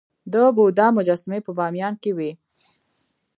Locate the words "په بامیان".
1.45-1.93